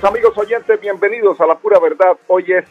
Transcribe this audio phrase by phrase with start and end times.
[0.00, 2.16] Amigos oyentes, bienvenidos a la pura verdad.
[2.26, 2.64] Hoy es,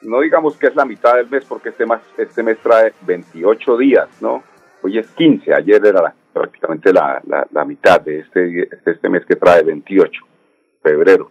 [0.00, 3.76] no digamos que es la mitad del mes porque este mes, este mes trae 28
[3.76, 4.42] días, ¿no?
[4.82, 7.20] Hoy es 15, ayer era prácticamente la,
[7.50, 10.22] la, mitad de este, este mes que trae 28,
[10.82, 11.30] febrero.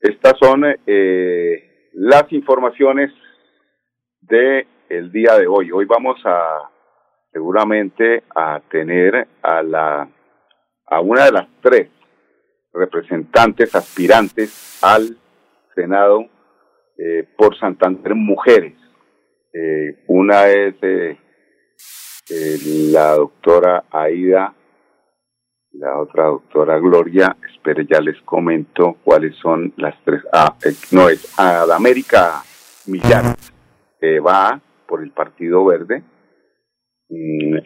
[0.00, 3.12] Estas son eh, las informaciones
[4.22, 5.70] de el día de hoy.
[5.70, 6.70] Hoy vamos a
[7.30, 10.08] seguramente a tener a la
[10.86, 11.88] a una de las tres
[12.72, 15.16] representantes aspirantes al
[15.74, 16.26] Senado
[16.96, 18.74] eh, por Santander Mujeres.
[19.52, 21.18] Eh, una es eh,
[22.92, 24.54] la doctora Aida,
[25.72, 30.22] la otra doctora Gloria, espere ya les comento cuáles son las tres.
[30.32, 30.56] Ah,
[30.90, 32.42] no, es Adamérica
[32.86, 33.36] Millar,
[34.26, 36.02] va por el Partido Verde.
[37.08, 37.58] Mm,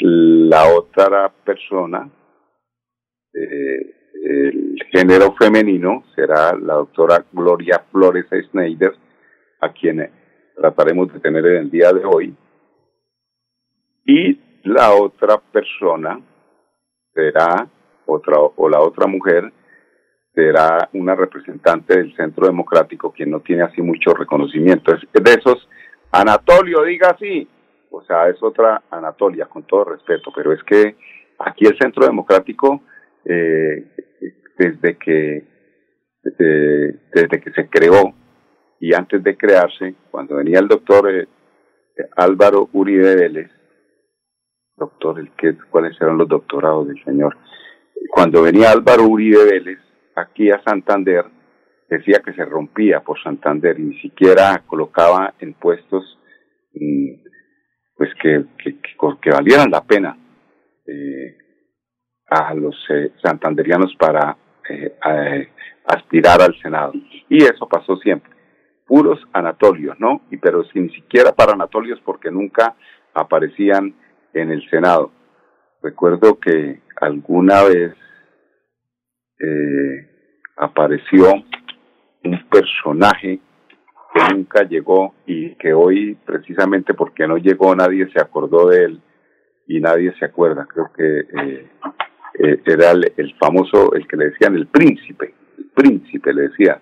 [0.48, 2.10] la otra persona,
[3.32, 8.92] eh, el género femenino será la doctora Gloria Flores Schneider,
[9.60, 10.10] a quien
[10.56, 12.36] trataremos de tener en el día de hoy.
[14.04, 16.20] Y la otra persona
[17.14, 17.68] será
[18.06, 19.52] otra o la otra mujer
[20.34, 24.94] será una representante del Centro Democrático quien no tiene así mucho reconocimiento.
[24.94, 25.68] Es de esos,
[26.10, 27.48] Anatolio, diga así.
[27.90, 30.96] O sea, es otra Anatolia, con todo respeto, pero es que
[31.38, 32.82] aquí el Centro Democrático
[33.28, 33.84] eh,
[34.58, 35.44] desde que
[36.22, 38.14] desde, que se creó
[38.80, 41.28] y antes de crearse, cuando venía el doctor eh,
[42.16, 43.50] Álvaro Uribe Vélez,
[44.76, 47.36] doctor, el que, ¿cuáles eran los doctorados del señor?
[48.10, 49.78] Cuando venía Álvaro Uribe Vélez
[50.14, 51.24] aquí a Santander,
[51.88, 56.18] decía que se rompía por Santander y ni siquiera colocaba en puestos
[56.74, 57.26] mm,
[57.96, 60.18] pues que, que, que, valieran la pena
[60.86, 61.36] eh,
[62.28, 64.36] a los eh, santanderianos para
[64.68, 65.48] eh,
[65.86, 66.92] aspirar al Senado.
[67.28, 68.30] Y eso pasó siempre.
[68.86, 70.22] Puros Anatolios, ¿no?
[70.30, 72.76] Y pero sin siquiera para Anatolios porque nunca
[73.14, 73.94] aparecían
[74.32, 75.10] en el Senado.
[75.82, 77.94] Recuerdo que alguna vez
[79.38, 80.08] eh,
[80.56, 81.32] apareció
[82.24, 83.40] un personaje
[84.14, 89.00] que nunca llegó y que hoy precisamente porque no llegó nadie se acordó de él
[89.66, 90.66] y nadie se acuerda.
[90.66, 91.70] Creo que eh,
[92.38, 96.80] eh, era el, famoso, el que le decían el príncipe, el príncipe le decía,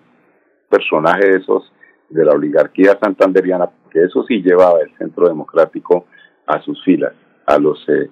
[0.69, 1.71] personaje de esos
[2.09, 6.07] de la oligarquía santanderiana, que eso sí llevaba el centro democrático
[6.45, 7.13] a sus filas,
[7.45, 8.09] a los, eh,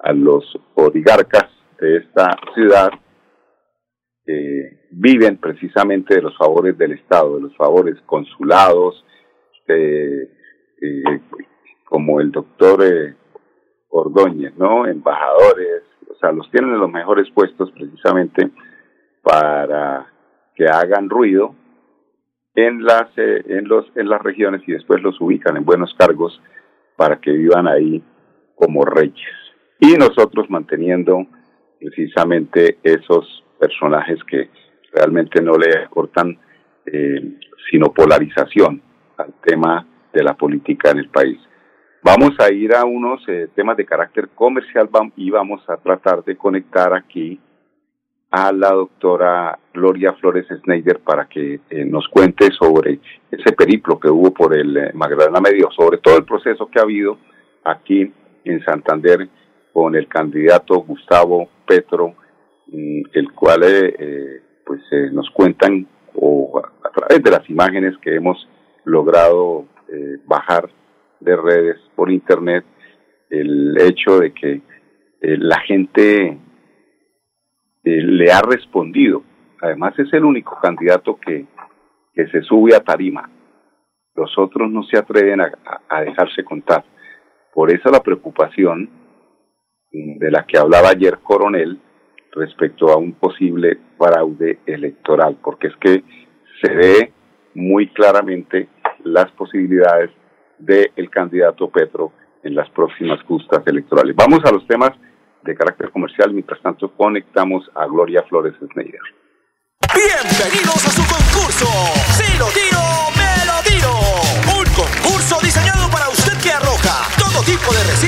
[0.00, 0.44] a los
[0.74, 2.90] oligarcas de esta ciudad
[4.24, 9.04] que viven precisamente de los favores del Estado, de los favores consulados,
[9.68, 10.28] eh,
[11.84, 12.82] como el doctor
[13.90, 14.86] Ordóñez, ¿no?
[14.86, 15.82] Embajadores,
[16.18, 18.50] o sea, los tienen en los mejores puestos precisamente
[19.22, 20.12] para
[20.56, 21.54] que hagan ruido
[22.56, 26.42] en las eh, en los en las regiones y después los ubican en buenos cargos
[26.96, 28.02] para que vivan ahí
[28.56, 29.14] como reyes
[29.78, 31.24] y nosotros manteniendo
[31.78, 34.50] precisamente esos personajes que
[34.92, 36.36] realmente no le aportan
[36.84, 37.38] eh,
[37.70, 38.82] sino polarización
[39.18, 41.38] al tema de la política en el país.
[42.10, 46.36] Vamos a ir a unos eh, temas de carácter comercial y vamos a tratar de
[46.36, 47.38] conectar aquí
[48.30, 52.98] a la doctora Gloria Flores Schneider para que eh, nos cuente sobre
[53.30, 56.84] ese periplo que hubo por el eh, Magdalena Medio, sobre todo el proceso que ha
[56.84, 57.18] habido
[57.62, 58.10] aquí
[58.42, 59.28] en Santander
[59.74, 62.14] con el candidato Gustavo Petro,
[62.68, 64.80] mm, el cual eh, pues
[65.12, 68.48] nos cuentan o a través de las imágenes que hemos
[68.84, 69.66] logrado
[70.24, 70.70] bajar
[71.20, 72.64] de redes por internet
[73.30, 74.62] el hecho de que
[75.20, 76.38] la gente
[77.84, 79.22] eh, le ha respondido.
[79.60, 81.46] Además es el único candidato que,
[82.14, 83.30] que se sube a tarima.
[84.14, 85.52] Los otros no se atreven a,
[85.88, 86.84] a dejarse contar.
[87.52, 88.90] Por eso la preocupación
[89.90, 91.80] de la que hablaba ayer Coronel
[92.32, 96.04] respecto a un posible fraude electoral, porque es que
[96.62, 97.12] se ve
[97.54, 98.68] muy claramente
[99.04, 100.10] las posibilidades
[100.58, 102.12] del candidato Petro
[102.42, 104.14] en las próximas justas electorales.
[104.16, 104.90] Vamos a los temas
[105.42, 106.32] de carácter comercial.
[106.32, 109.00] Mientras tanto, conectamos a Gloria Flores Schneider.
[109.94, 111.66] Bienvenidos a su concurso.
[112.16, 112.82] Si lo tiro,
[113.16, 113.92] me lo tiro.
[114.58, 118.07] Un concurso diseñado para usted que arroja todo tipo de residuos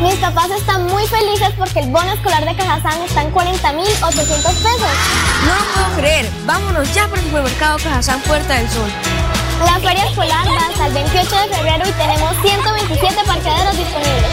[0.00, 3.52] Mis papás están muy felices porque el bono escolar de Cajazán está en 40.800
[4.00, 4.88] pesos.
[5.44, 6.30] No lo puedo creer.
[6.46, 8.90] Vámonos ya por el supermercado Cajazán Puerta del Sol.
[9.66, 14.30] La feria escolar va hasta el 28 de febrero y tenemos 127 parqueaderos disponibles.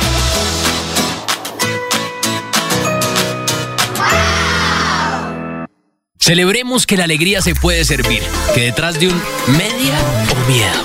[6.18, 8.24] Celebremos que la alegría se puede servir,
[8.54, 9.98] que detrás de un media
[10.31, 10.81] o miedo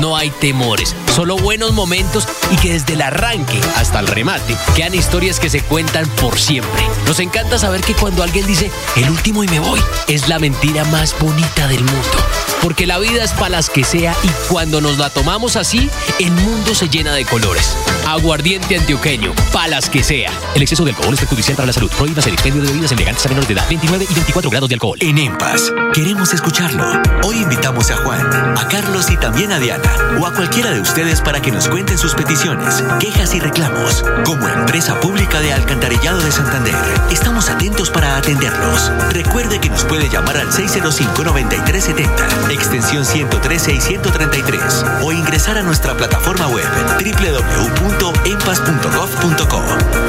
[0.00, 4.94] no hay temores, solo buenos momentos y que desde el arranque hasta el remate quedan
[4.94, 6.82] historias que se cuentan por siempre.
[7.06, 10.84] Nos encanta saber que cuando alguien dice el último y me voy, es la mentira
[10.84, 12.18] más bonita del mundo.
[12.60, 16.32] Porque la vida es para las que sea y cuando nos la tomamos así, el
[16.32, 17.74] mundo se llena de colores.
[18.06, 20.30] Aguardiente antioqueño, palas que sea.
[20.54, 21.90] El exceso de alcohol es perjudicial para la salud.
[21.96, 23.66] Prohíbas el expendio de bebidas elegantes a menores de edad.
[23.68, 24.98] 29 y 24 grados de alcohol.
[25.00, 26.84] En EMPAS, queremos escucharlo.
[27.24, 31.05] Hoy invitamos a Juan, a Carlos y también a Diana o a cualquiera de ustedes
[31.06, 34.04] para que nos cuenten sus peticiones, quejas y reclamos.
[34.24, 36.74] Como empresa pública de Alcantarillado de Santander,
[37.12, 38.90] estamos atentos para atenderlos.
[39.12, 45.96] Recuerde que nos puede llamar al 605-9370, extensión 113 y 133, o ingresar a nuestra
[45.96, 46.66] plataforma web
[46.98, 49.62] www.empas.gov.co.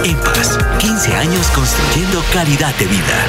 [0.03, 3.27] Empas, 15 años construyendo calidad de vida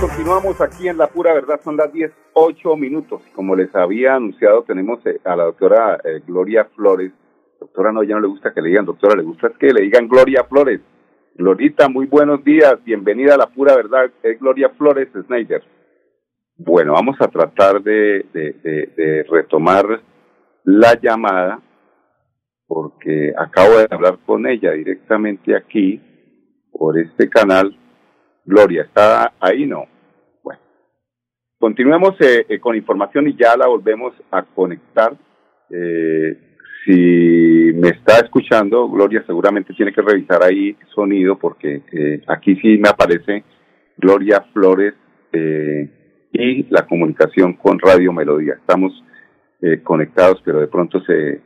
[0.00, 3.22] continuamos aquí en La Pura Verdad, son las 10, 8 minutos.
[3.34, 7.12] Como les había anunciado, tenemos eh, a la doctora eh, Gloria Flores.
[7.60, 10.08] Doctora, no, ya no le gusta que le digan doctora, le gusta que le digan
[10.08, 10.80] Gloria Flores.
[11.34, 15.62] Glorita, muy buenos días, bienvenida a La Pura Verdad, Gloria Flores Snyder.
[16.56, 20.00] Bueno, vamos a tratar de retomar
[20.64, 21.60] la llamada
[22.66, 26.00] porque acabo de hablar con ella directamente aquí
[26.70, 27.76] por este canal
[28.44, 29.66] Gloria, ¿está ahí?
[29.66, 29.86] No.
[30.42, 30.60] Bueno.
[31.58, 35.14] Continuemos eh, eh, con información y ya la volvemos a conectar.
[35.70, 36.38] Eh,
[36.84, 41.80] si me está escuchando, Gloria seguramente tiene que revisar ahí sonido porque
[42.26, 43.42] aquí sí me aparece
[43.96, 44.92] Gloria Flores
[45.32, 48.56] y la comunicación con Radio Melodía.
[48.60, 48.92] Estamos
[49.82, 51.40] conectados, pero de pronto se,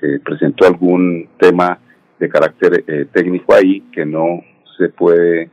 [0.00, 1.78] se presentó algún tema
[2.18, 4.42] de carácter técnico ahí que no
[4.76, 5.50] se puede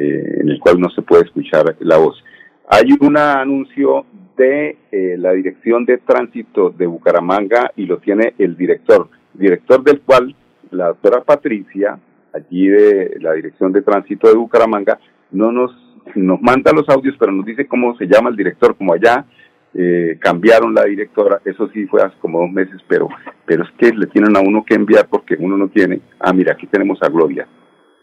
[0.00, 2.24] eh, en el cual no se puede escuchar la voz.
[2.68, 8.56] Hay un anuncio de eh, la Dirección de Tránsito de Bucaramanga y lo tiene el
[8.56, 10.34] director, director del cual
[10.70, 11.98] la doctora Patricia,
[12.32, 14.98] allí de la Dirección de Tránsito de Bucaramanga,
[15.32, 15.72] no nos,
[16.14, 19.26] nos manda los audios, pero nos dice cómo se llama el director, como allá
[19.74, 23.08] eh, cambiaron la directora, eso sí fue hace como dos meses, pero,
[23.44, 26.00] pero es que le tienen a uno que enviar porque uno no tiene.
[26.18, 27.46] Ah, mira, aquí tenemos a Gloria,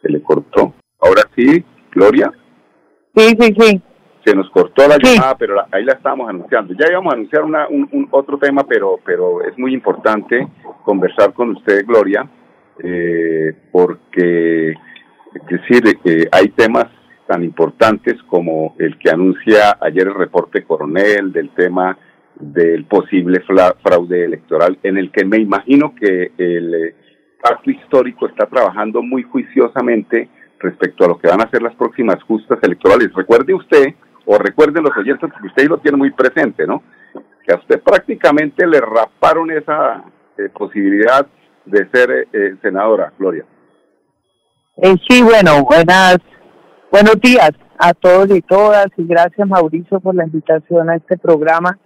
[0.03, 0.75] se le cortó.
[0.99, 2.31] Ahora sí, Gloria.
[3.15, 3.81] Sí, sí, sí.
[4.25, 6.73] se nos cortó la llamada, pero ahí la estábamos anunciando.
[6.73, 10.47] Ya íbamos a anunciar una, un, otro tema, pero, pero es muy importante
[10.83, 12.27] conversar con usted, Gloria,
[12.83, 16.85] eh, porque es decir, eh, hay temas
[17.27, 21.97] tan importantes como el que anuncia ayer el reporte coronel del tema
[22.35, 26.95] del posible fraude electoral, en el que me imagino que el eh,
[27.41, 32.21] pacto histórico está trabajando muy juiciosamente respecto a lo que van a ser las próximas
[32.23, 33.13] justas electorales.
[33.13, 33.93] Recuerde usted,
[34.25, 36.83] o recuerden los oyentes, que usted lo tiene muy presente, ¿no?
[37.45, 40.03] Que a usted prácticamente le raparon esa
[40.37, 41.25] eh, posibilidad
[41.65, 42.27] de ser
[42.61, 43.45] senadora, Gloria.
[44.77, 46.17] Eh, sí, bueno, buenas,
[46.91, 51.79] buenos días a todos y todas y gracias Mauricio por la invitación a este programa.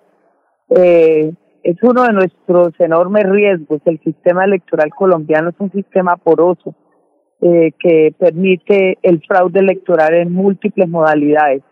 [0.70, 1.32] Eh,
[1.64, 3.82] es uno de nuestros enormes riesgos.
[3.86, 6.76] El sistema electoral colombiano es un sistema poroso
[7.42, 11.64] eh, que permite el fraude electoral en múltiples modalidades.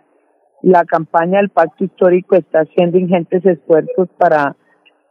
[0.62, 4.56] La campaña del pacto histórico está haciendo ingentes esfuerzos para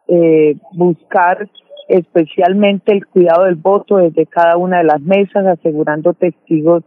[0.09, 1.49] eh, buscar
[1.89, 6.85] especialmente el cuidado del voto desde cada una de las mesas, asegurando testigos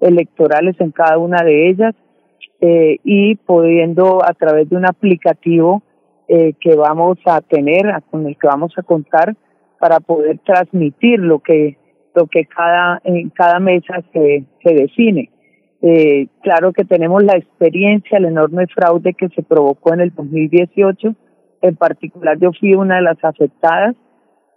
[0.00, 1.94] electorales en cada una de ellas
[2.60, 5.82] eh, y pudiendo a través de un aplicativo
[6.28, 9.36] eh, que vamos a tener, con el que vamos a contar,
[9.78, 11.76] para poder transmitir lo que
[12.14, 15.30] lo que cada en cada mesa se, se define.
[15.82, 21.14] Eh, claro que tenemos la experiencia, el enorme fraude que se provocó en el 2018.
[21.62, 23.94] En particular, yo fui una de las afectadas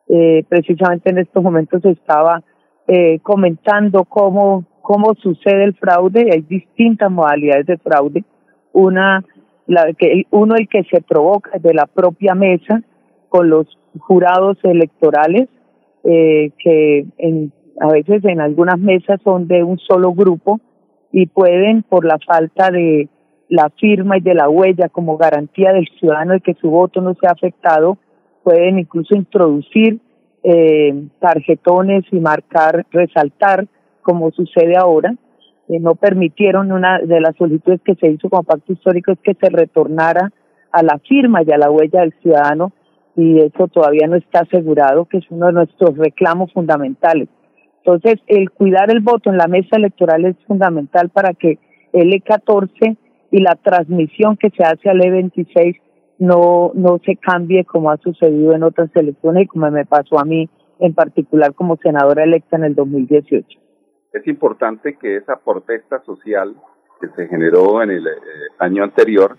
[0.09, 2.41] eh, precisamente en estos momentos estaba
[2.87, 6.29] eh, comentando cómo, cómo sucede el fraude.
[6.31, 8.23] Hay distintas modalidades de fraude.
[8.71, 9.23] Una,
[9.65, 12.81] la que uno el que se provoca de la propia mesa
[13.27, 13.67] con los
[13.99, 15.49] jurados electorales,
[16.09, 20.61] eh, que en, a veces en algunas mesas son de un solo grupo
[21.11, 23.09] y pueden, por la falta de
[23.49, 27.13] la firma y de la huella como garantía del ciudadano de que su voto no
[27.15, 27.97] sea afectado,
[28.43, 29.99] pueden incluso introducir
[30.43, 33.67] eh, tarjetones y marcar, resaltar,
[34.01, 35.13] como sucede ahora.
[35.67, 39.33] Eh, no permitieron una de las solicitudes que se hizo como pacto histórico es que
[39.33, 40.31] se retornara
[40.71, 42.71] a la firma y a la huella del ciudadano
[43.17, 47.27] y eso todavía no está asegurado, que es uno de nuestros reclamos fundamentales.
[47.83, 51.57] Entonces, el cuidar el voto en la mesa electoral es fundamental para que
[51.93, 52.95] el E14
[53.31, 55.81] y la transmisión que se hace al E26
[56.19, 60.25] no, no se cambie como ha sucedido en otras elecciones y como me pasó a
[60.25, 60.47] mí
[60.79, 63.59] en particular como senadora electa en el 2018.
[64.13, 66.55] Es importante que esa protesta social
[67.01, 68.11] que se generó en el eh,
[68.59, 69.37] año anterior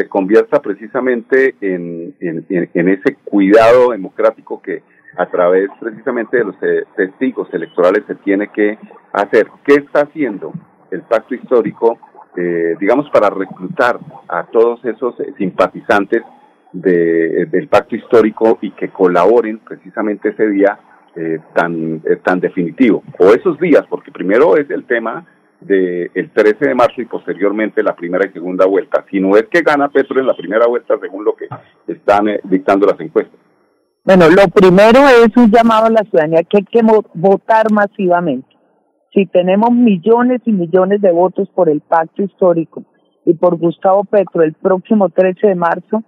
[0.00, 4.82] se convierta precisamente en, en, ese cuidado democrático que
[5.16, 8.78] a través precisamente de los eh, testigos electorales se tiene que
[9.12, 9.48] hacer.
[9.64, 10.52] ¿Qué está haciendo
[10.90, 11.98] el pacto histórico
[12.36, 16.22] eh, digamos, para reclutar a todos esos eh, simpatizantes
[16.72, 20.78] de, del pacto histórico y que colaboren precisamente ese día
[21.16, 25.26] eh, tan, tan definitivo, o esos días, porque primero es el tema
[25.60, 29.44] del el 13 de marzo y posteriormente la primera y segunda vuelta, si no es
[29.48, 31.46] que gana Petro en la primera vuelta según lo que
[31.86, 33.38] están dictando las encuestas.
[34.04, 36.80] Bueno, lo primero es un llamado a la ciudadanía que hay que
[37.14, 38.50] votar masivamente
[39.12, 42.84] si tenemos millones y millones de votos por el pacto histórico
[43.24, 46.02] y por Gustavo Petro el próximo 13 de marzo,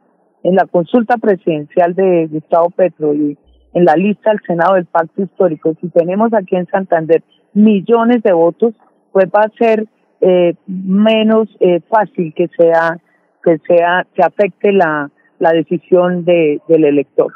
[0.45, 3.37] en la consulta presidencial de Gustavo Petro y
[3.75, 7.23] en la lista del Senado del pacto histórico, si tenemos aquí en Santander
[7.55, 8.75] millones de votos,
[9.13, 9.87] pues va a ser
[10.21, 12.99] eh, menos eh, fácil que sea
[13.45, 17.33] que sea que afecte la, la decisión de, del elector.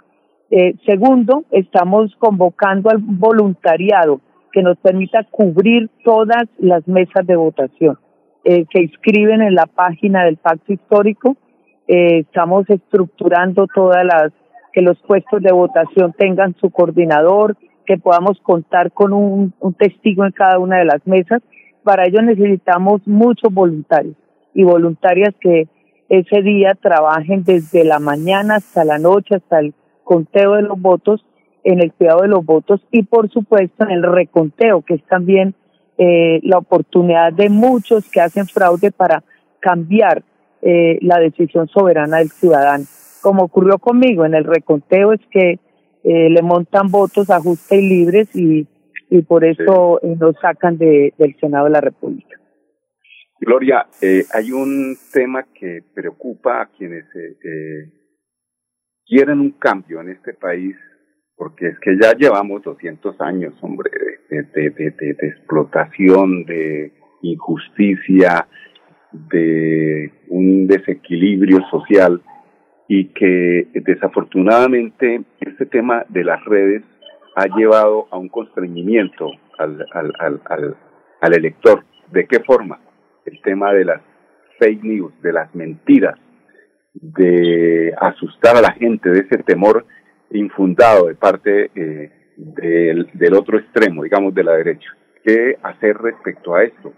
[0.50, 4.20] Eh, segundo, estamos convocando al voluntariado
[4.52, 7.98] que nos permita cubrir todas las mesas de votación.
[8.44, 11.36] Eh, se inscriben en la página del pacto histórico.
[11.88, 14.32] Estamos estructurando todas las,
[14.72, 20.32] que los puestos de votación tengan su coordinador, que podamos contar con un testigo en
[20.32, 21.42] cada una de las mesas.
[21.86, 24.16] Para ello necesitamos muchos voluntarios
[24.54, 25.68] y voluntarias que
[26.08, 31.24] ese día trabajen desde la mañana hasta la noche, hasta el conteo de los votos
[31.62, 35.54] en el cuidado de los votos y por supuesto en el reconteo, que es también
[35.96, 39.22] eh, la oportunidad de muchos que hacen fraude para
[39.60, 40.24] cambiar
[40.62, 42.84] eh, la decisión soberana del ciudadano.
[43.22, 45.60] Como ocurrió conmigo en el reconteo es que
[46.02, 48.66] eh, le montan votos a justa y libres y,
[49.10, 50.08] y por eso sí.
[50.18, 52.36] nos sacan de, del Senado de la República.
[53.38, 53.86] Gloria,
[54.32, 57.04] hay un tema que preocupa a quienes
[59.06, 60.74] quieren un cambio en este país
[61.36, 63.90] porque es que ya llevamos 200 años, hombre,
[64.30, 68.48] de, de, de, de explotación, de injusticia,
[69.12, 72.22] de un desequilibrio social
[72.88, 76.82] y que desafortunadamente este tema de las redes
[77.36, 80.76] ha llevado a un constreñimiento al, al, al, al,
[81.20, 81.84] al elector.
[82.10, 82.80] ¿De qué forma?
[83.24, 84.00] El tema de las
[84.58, 86.18] fake news, de las mentiras,
[86.94, 89.84] de asustar a la gente, de ese temor
[90.30, 94.88] infundado de parte eh, del, del otro extremo, digamos, de la derecha.
[95.22, 96.92] ¿Qué hacer respecto a esto?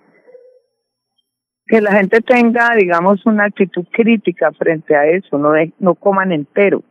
[1.68, 6.33] que la gente tenga, digamos, una actitud crítica frente a eso, no, de, no coman
[6.33, 6.83] entero,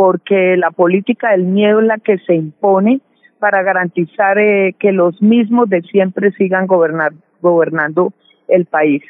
[0.00, 3.02] porque la política del miedo es la que se impone
[3.38, 8.14] para garantizar eh, que los mismos de siempre sigan gobernando
[8.48, 9.02] el país.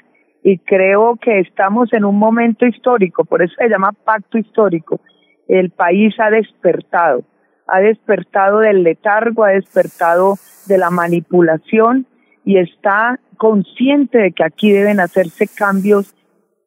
[0.42, 5.00] Y creo que estamos en un momento histórico, por eso se llama pacto histórico.
[5.46, 7.22] El país ha despertado,
[7.68, 12.04] ha despertado del letargo, ha despertado de la manipulación
[12.44, 16.16] y está consciente de que aquí deben hacerse cambios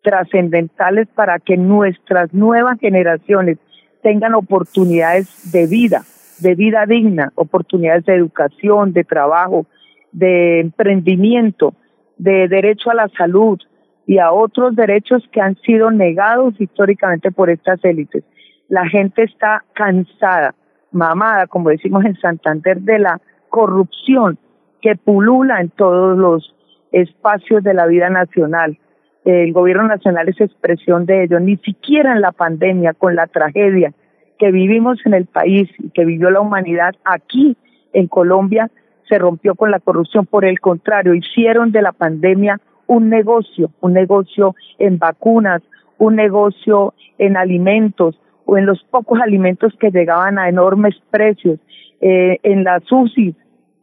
[0.02, 3.58] trascendentales para que nuestras nuevas generaciones
[4.04, 6.04] tengan oportunidades de vida,
[6.40, 9.66] de vida digna, oportunidades de educación, de trabajo,
[10.12, 11.74] de emprendimiento,
[12.18, 13.60] de derecho a la salud
[14.06, 18.24] y a otros derechos que han sido negados históricamente por estas élites.
[18.68, 20.54] La gente está cansada,
[20.92, 24.38] mamada, como decimos en Santander, de la corrupción
[24.82, 26.54] que pulula en todos los
[26.92, 28.78] espacios de la vida nacional.
[29.26, 31.40] El gobierno nacional es expresión de ello.
[31.40, 33.94] Ni siquiera en la pandemia, con la tragedia
[34.38, 37.56] que vivimos en el país y que vivió la humanidad aquí
[37.94, 38.70] en Colombia,
[39.08, 40.26] se rompió con la corrupción.
[40.26, 45.62] Por el contrario, hicieron de la pandemia un negocio, un negocio en vacunas,
[45.98, 51.60] un negocio en alimentos o en los pocos alimentos que llegaban a enormes precios,
[52.02, 53.34] eh, en las UCI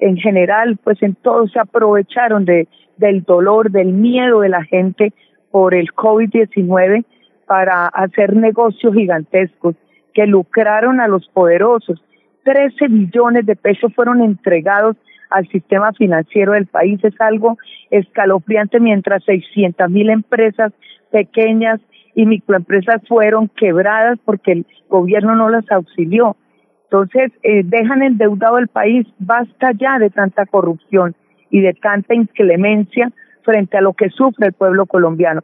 [0.01, 5.13] en general, pues en todo se aprovecharon de, del dolor, del miedo de la gente
[5.51, 7.05] por el COVID-19
[7.47, 9.75] para hacer negocios gigantescos
[10.15, 12.03] que lucraron a los poderosos.
[12.45, 14.97] 13 millones de pesos fueron entregados
[15.31, 17.03] al sistema financiero del país.
[17.03, 17.59] Es algo
[17.91, 20.73] escalofriante mientras 600 mil empresas
[21.11, 21.81] pequeñas
[22.15, 26.37] y microempresas fueron quebradas porque el gobierno no las auxilió.
[26.85, 29.07] Entonces, eh, dejan endeudado el país.
[29.19, 31.15] Basta ya de tanta corrupción
[31.51, 35.43] y de tanta inclemencia frente a lo que sufre el pueblo colombiano.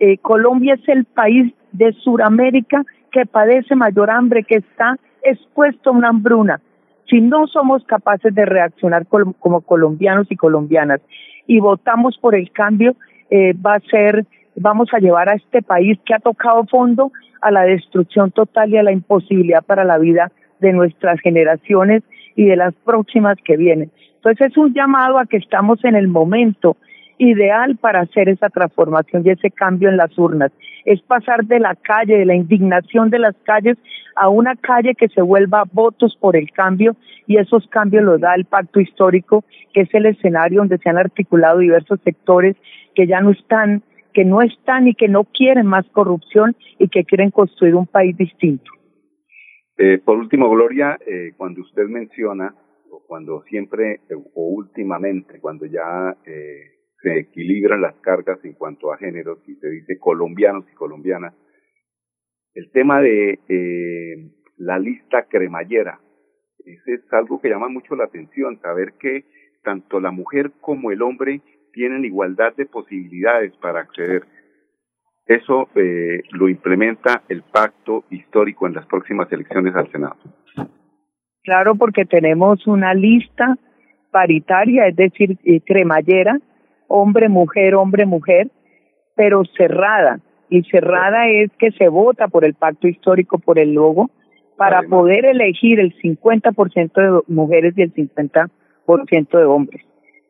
[0.00, 5.92] Eh, Colombia es el país de Sudamérica que padece mayor hambre, que está expuesto a
[5.92, 6.60] una hambruna.
[7.08, 11.00] Si no somos capaces de reaccionar como, colombianos y colombianas
[11.46, 12.94] y votamos por el cambio,
[13.30, 17.50] eh, va a ser, vamos a llevar a este país que ha tocado fondo a
[17.50, 22.02] la destrucción total y a la imposibilidad para la vida de nuestras generaciones
[22.36, 23.90] y de las próximas que vienen.
[24.16, 26.76] Entonces es un llamado a que estamos en el momento
[27.20, 30.50] ideal para hacer esa transformación y ese cambio en las urnas.
[30.86, 33.76] Es pasar de la calle, de la indignación de las calles,
[34.16, 38.34] a una calle que se vuelva votos por el cambio y esos cambios los da
[38.34, 42.56] el pacto histórico, que es el escenario donde se han articulado diversos sectores
[42.94, 43.82] que ya no están,
[44.14, 48.16] que no están y que no quieren más corrupción y que quieren construir un país
[48.16, 48.70] distinto.
[49.76, 52.54] Eh, por último, Gloria, eh, cuando usted menciona
[53.06, 56.16] cuando siempre eh, o últimamente, cuando ya
[57.02, 61.34] se equilibran las cargas en cuanto a géneros y se dice colombianos y colombianas,
[62.54, 66.00] el tema de eh, la lista cremallera,
[66.64, 69.24] ese es algo que llama mucho la atención, saber que
[69.62, 71.40] tanto la mujer como el hombre
[71.72, 74.24] tienen igualdad de posibilidades para acceder.
[75.26, 80.16] Eso eh, lo implementa el pacto histórico en las próximas elecciones al Senado.
[81.42, 83.56] Claro, porque tenemos una lista
[84.10, 86.38] paritaria, es decir, eh, cremallera,
[86.90, 88.48] hombre, mujer, hombre, mujer,
[89.14, 90.18] pero cerrada.
[90.48, 94.10] Y cerrada es que se vota por el pacto histórico, por el logo,
[94.56, 98.50] para poder elegir el 50% de mujeres y el 50%
[99.38, 99.82] de hombres.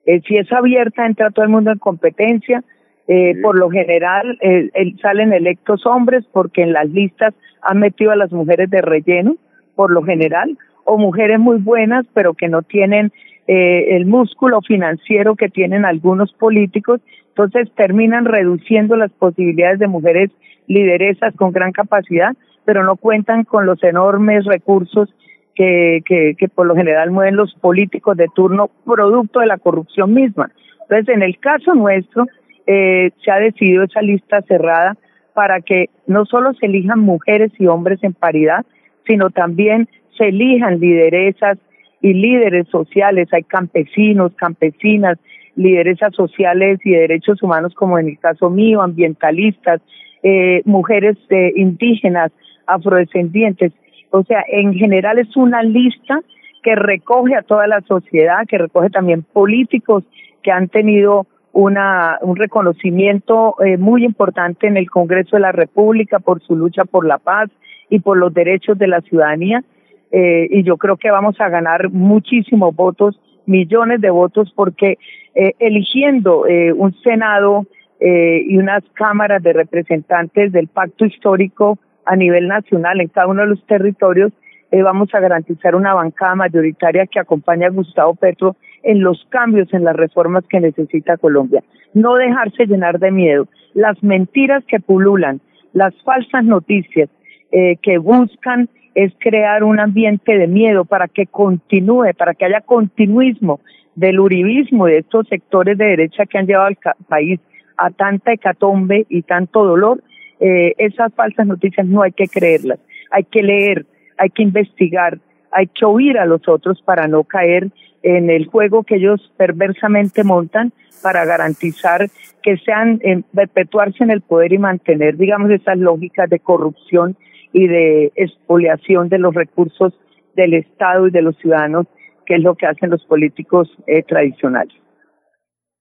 [0.05, 2.63] Eh, si es abierta, entra todo el mundo en competencia.
[3.09, 4.71] Eh, Por lo general, eh,
[5.01, 9.37] salen electos hombres porque en las listas han metido a las mujeres de relleno,
[9.75, 13.13] por lo general, o mujeres muy buenas, pero que no tienen
[13.53, 20.31] eh, el músculo financiero que tienen algunos políticos, entonces terminan reduciendo las posibilidades de mujeres
[20.69, 25.13] lideresas con gran capacidad, pero no cuentan con los enormes recursos
[25.57, 30.15] que, que, que por lo general mueven los políticos de turno, producto de la corrupción
[30.15, 30.53] misma.
[30.83, 32.27] Entonces, en el caso nuestro,
[32.69, 34.97] eh, se ha decidido esa lista cerrada
[35.35, 38.65] para que no solo se elijan mujeres y hombres en paridad,
[39.09, 41.59] sino también se elijan lideresas
[42.01, 45.19] y líderes sociales, hay campesinos, campesinas,
[45.57, 49.81] lideresas sociales y de derechos humanos, como en el caso mío, ambientalistas,
[50.23, 52.33] eh, mujeres eh, indígenas,
[52.67, 53.73] afrodescendientes.
[54.11, 56.21] O sea, en general es una lista
[56.63, 60.05] que recoge a toda la sociedad, que recoge también políticos
[60.43, 66.19] que han tenido una, un reconocimiento eh, muy importante en el Congreso de la República
[66.19, 67.51] por su lucha por la paz
[67.89, 69.65] y por los derechos de la ciudadanía.
[70.13, 74.99] Eh, y yo creo que vamos a ganar muchísimos votos, millones de votos, porque
[75.35, 77.67] eh, eligiendo eh, un Senado
[78.01, 83.43] eh, y unas cámaras de representantes del pacto histórico a nivel nacional en cada uno
[83.43, 84.33] de los territorios,
[84.71, 89.73] eh, vamos a garantizar una bancada mayoritaria que acompañe a Gustavo Petro en los cambios,
[89.75, 91.63] en las reformas que necesita Colombia.
[91.93, 93.49] No dejarse llenar de miedo.
[93.75, 95.41] Las mentiras que pululan,
[95.73, 97.09] las falsas noticias
[97.53, 102.61] eh, que buscan es crear un ambiente de miedo para que continúe, para que haya
[102.61, 103.61] continuismo
[103.95, 107.41] del uribismo de estos sectores de derecha que han llevado al país
[107.77, 110.03] a tanta hecatombe y tanto dolor,
[110.41, 112.79] eh, esas falsas noticias no hay que creerlas,
[113.11, 115.19] hay que leer, hay que investigar,
[115.51, 117.69] hay que oír a los otros para no caer
[118.03, 120.73] en el juego que ellos perversamente montan
[121.03, 122.09] para garantizar
[122.43, 127.17] que sean eh, perpetuarse en el poder y mantener, digamos, esas lógicas de corrupción
[127.53, 129.93] y de expoliación de los recursos
[130.35, 131.87] del Estado y de los ciudadanos,
[132.27, 134.75] que es lo que hacen los políticos eh, tradicionales.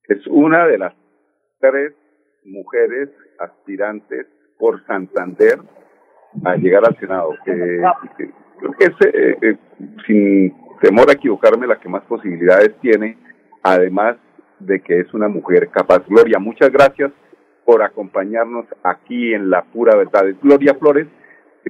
[0.08, 0.94] Es una de las
[1.60, 1.94] tres
[2.46, 4.26] mujeres aspirantes
[4.58, 5.60] por Santander
[6.44, 7.36] a llegar al Senado.
[7.44, 9.58] creo que es, eh, eh,
[10.06, 13.18] sin temor a equivocarme, la que más posibilidades tiene,
[13.64, 14.18] además
[14.60, 16.06] de que es una mujer capaz.
[16.08, 17.12] Gloria, muchas gracias
[17.66, 20.26] por acompañarnos aquí en La Pura Verdad.
[20.42, 21.08] Gloria Flores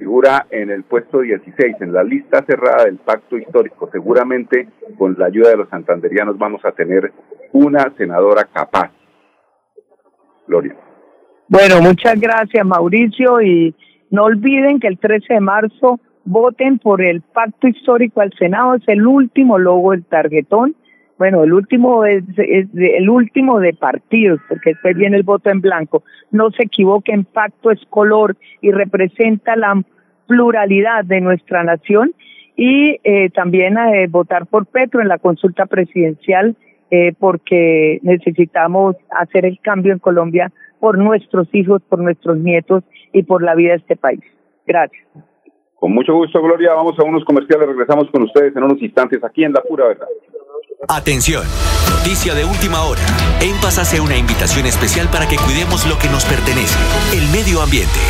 [0.00, 3.90] figura en el puesto 16, en la lista cerrada del pacto histórico.
[3.92, 7.12] Seguramente con la ayuda de los santanderianos vamos a tener
[7.52, 8.90] una senadora capaz.
[10.48, 10.74] Gloria.
[11.48, 13.74] Bueno, muchas gracias Mauricio y
[14.10, 18.82] no olviden que el 13 de marzo voten por el pacto histórico al Senado, es
[18.86, 20.74] el último logo del tarjetón.
[21.20, 26.02] Bueno, el último es, el último de partidos, porque después viene el voto en blanco.
[26.30, 29.82] No se equivoquen, pacto es color y representa la
[30.26, 32.14] pluralidad de nuestra nación
[32.56, 36.56] y eh, también eh, votar por Petro en la consulta presidencial
[36.90, 43.24] eh, porque necesitamos hacer el cambio en Colombia por nuestros hijos, por nuestros nietos y
[43.24, 44.22] por la vida de este país.
[44.66, 45.06] Gracias.
[45.74, 46.72] Con mucho gusto, Gloria.
[46.72, 47.68] Vamos a unos comerciales.
[47.68, 50.08] Regresamos con ustedes en unos instantes aquí en La Pura Verdad.
[50.88, 51.44] Atención,
[51.90, 53.02] noticia de última hora.
[53.40, 56.74] En Paz hace una invitación especial para que cuidemos lo que nos pertenece,
[57.12, 58.00] el medio ambiente.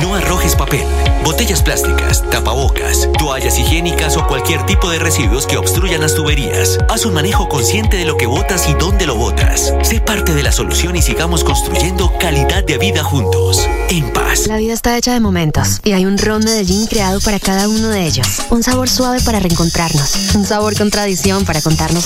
[0.00, 0.84] No arrojes papel,
[1.24, 6.78] botellas plásticas, tapabocas, toallas higiénicas o cualquier tipo de residuos que obstruyan las tuberías.
[6.88, 9.72] Haz un manejo consciente de lo que botas y dónde lo botas.
[9.82, 13.66] Sé parte de la solución y sigamos construyendo calidad de vida juntos.
[13.88, 14.46] En paz.
[14.48, 17.88] La vida está hecha de momentos y hay un ron Medellín creado para cada uno
[17.88, 18.26] de ellos.
[18.50, 20.34] Un sabor suave para reencontrarnos.
[20.34, 22.05] Un sabor con tradición para contarnos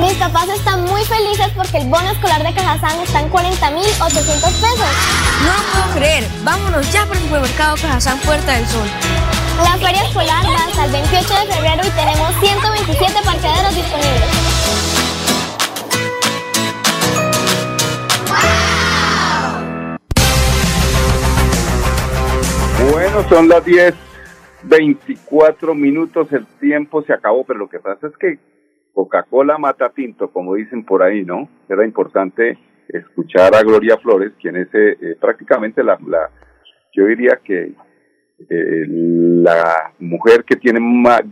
[0.00, 3.50] Mis papás están muy felices porque el bono escolar de Cajazán está en 40.800
[4.00, 4.90] pesos.
[5.42, 6.24] No lo puedo creer.
[6.44, 8.86] Vámonos ya por el supermercado Cajazán Puerta del Sol.
[9.64, 14.58] La feria escolar va hasta el 28 de febrero y tenemos 127 parqueaderos disponibles.
[22.92, 23.94] Bueno, son las 10,
[24.62, 28.38] 24 minutos, el tiempo se acabó, pero lo que pasa es que
[28.98, 31.48] Coca-Cola mata tinto, como dicen por ahí, ¿no?
[31.68, 32.58] Era importante
[32.88, 36.28] escuchar a Gloria Flores, quien es eh, eh, prácticamente la, la,
[36.92, 37.74] yo diría que
[38.50, 41.22] eh, la mujer que tiene más,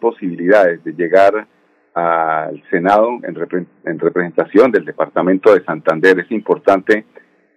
[0.00, 1.46] posibilidades de llegar
[1.92, 6.18] al Senado en, en representación del Departamento de Santander.
[6.18, 7.04] Es importante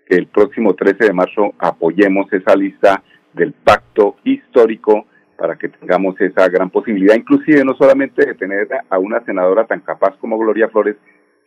[0.05, 5.05] que el próximo 13 de marzo apoyemos esa lista del pacto histórico
[5.37, 9.81] para que tengamos esa gran posibilidad, inclusive no solamente de tener a una senadora tan
[9.81, 10.95] capaz como Gloria Flores,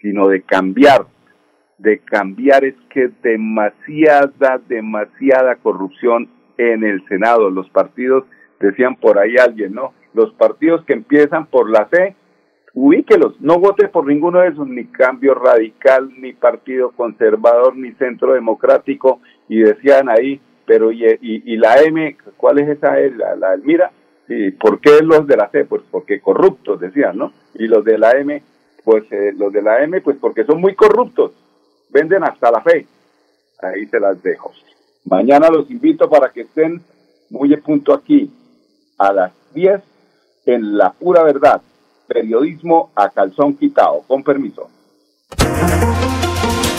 [0.01, 1.07] sino de cambiar,
[1.79, 7.51] de cambiar es que demasiada, demasiada corrupción en el Senado.
[7.51, 8.25] Los partidos,
[8.61, 9.95] decían por ahí alguien, ¿no?
[10.15, 12.17] Los partidos que empiezan por la C,
[12.75, 18.35] ubíquelos, no vote por ninguno de esos, ni cambio radical, ni partido conservador, ni centro
[18.35, 22.95] democrático, y decían ahí, pero y, y, la M, ¿cuál es esa?
[23.17, 23.91] La, la Elmira.
[24.29, 25.65] ¿Y por qué los de la C?
[25.65, 27.33] Pues porque corruptos, decían, ¿no?
[27.55, 28.43] Y los de la M,
[28.85, 31.33] pues eh, los de la M, pues porque son muy corruptos.
[31.89, 32.87] Venden hasta la fe.
[33.63, 34.53] Ahí se las dejo.
[35.07, 36.83] Mañana los invito para que estén
[37.31, 38.31] muy de punto aquí,
[38.99, 39.81] a las 10,
[40.45, 41.63] en La Pura Verdad.
[42.07, 44.03] Periodismo a calzón quitado.
[44.07, 44.69] Con permiso.